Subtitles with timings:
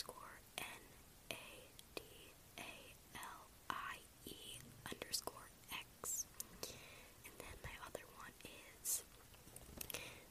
[0.00, 0.64] underscore N
[1.30, 1.34] A
[1.94, 2.02] D
[2.58, 2.62] A
[3.16, 4.58] L I E
[4.90, 5.50] underscore
[6.00, 6.24] X.
[7.26, 8.32] And then my other one
[8.80, 9.02] is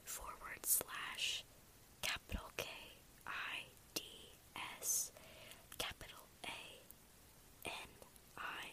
[0.03, 1.43] forward slash
[2.01, 2.65] capital K
[3.27, 4.01] I D
[4.81, 5.11] S
[5.77, 7.91] capital A N
[8.37, 8.65] I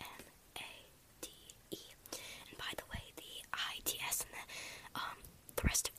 [0.00, 0.24] N
[0.58, 0.72] A
[1.20, 1.30] D
[1.72, 1.78] E.
[2.50, 5.18] And by the way, the I D S and the um
[5.56, 5.93] the rest of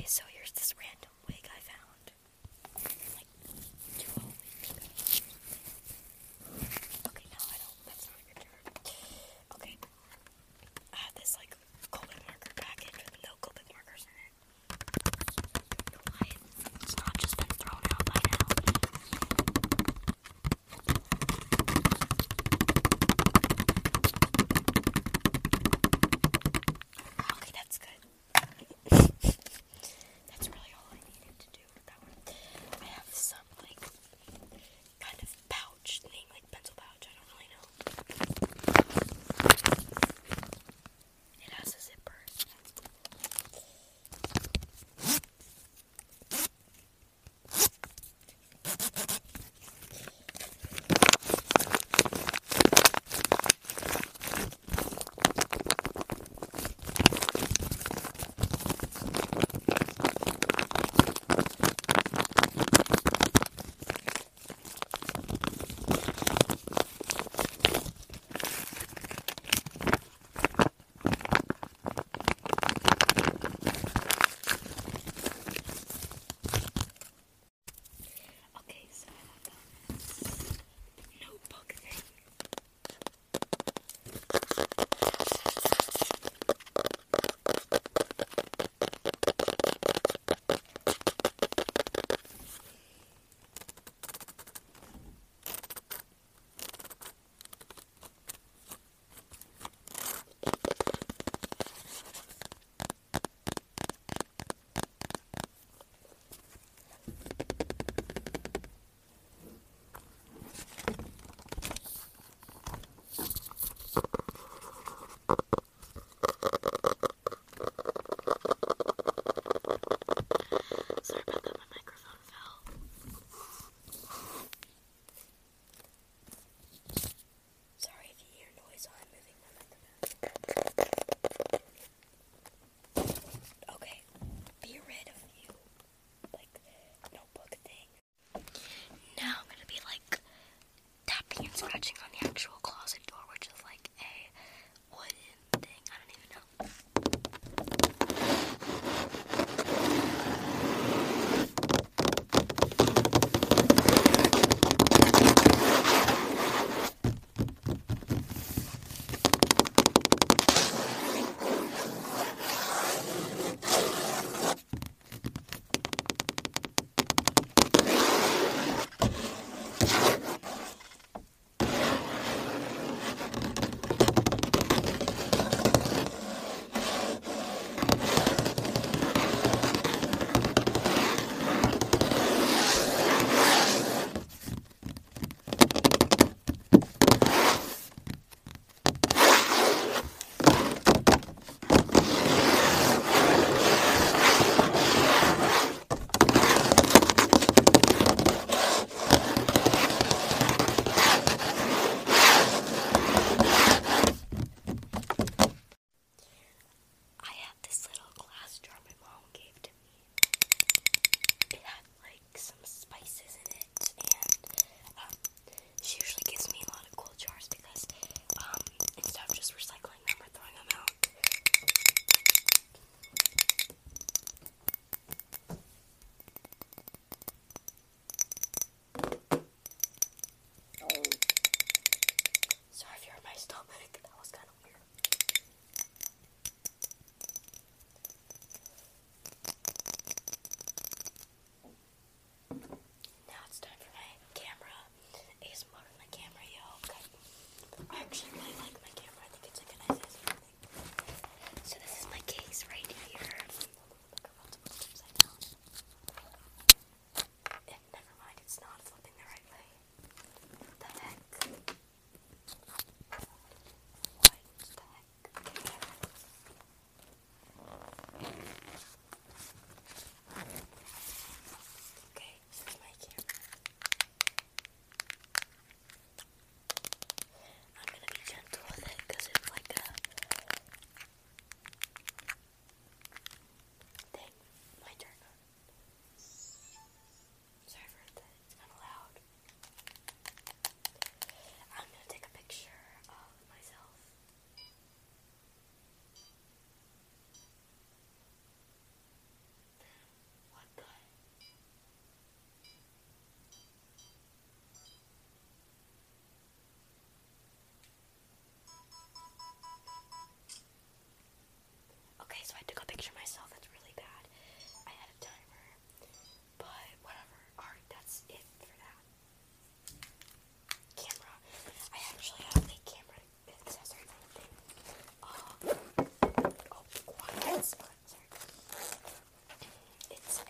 [0.00, 0.27] queso.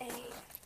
[0.08, 0.57] Bye.